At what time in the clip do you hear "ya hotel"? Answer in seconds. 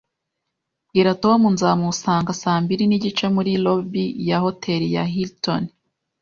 4.27-4.81